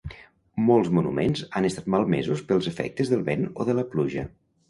[0.69, 4.27] Molts monuments han estat malmesos pels efectes del vent o de la pluja.